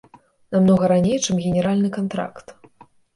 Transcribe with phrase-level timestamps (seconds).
[0.53, 2.47] Намнога раней, чым генеральны кантракт.